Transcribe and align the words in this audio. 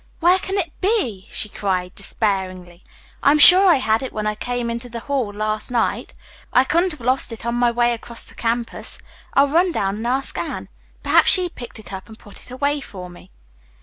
"Where 0.19 0.39
can 0.39 0.57
it 0.57 0.71
be?" 0.81 1.27
she 1.29 1.47
cried 1.47 1.93
despairingly. 1.93 2.81
"I 3.21 3.29
am 3.29 3.37
sure 3.37 3.69
I 3.69 3.75
had 3.75 4.01
it 4.01 4.11
when 4.11 4.25
I 4.25 4.33
came 4.33 4.71
into 4.71 4.89
the 4.89 5.01
hall 5.01 5.31
last 5.31 5.69
night. 5.69 6.15
I 6.51 6.63
couldn't 6.63 6.93
have 6.93 7.01
lost 7.01 7.31
it 7.31 7.45
on 7.45 7.53
my 7.53 7.69
way 7.69 7.93
across 7.93 8.25
the 8.25 8.33
campus. 8.33 8.97
I'll 9.35 9.47
run 9.47 9.71
down 9.71 9.97
and 9.97 10.07
ask 10.07 10.35
Anne. 10.39 10.69
Perhaps 11.03 11.29
she 11.29 11.49
picked 11.49 11.77
it 11.77 11.93
up 11.93 12.07
and 12.07 12.17
put 12.17 12.41
it 12.41 12.49
away 12.49 12.81
for 12.81 13.11
me." 13.11 13.29